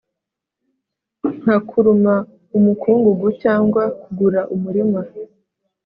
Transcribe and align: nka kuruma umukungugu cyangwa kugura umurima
nka 1.41 1.57
kuruma 1.69 2.15
umukungugu 2.57 3.27
cyangwa 3.41 3.83
kugura 4.01 4.41
umurima 4.55 5.01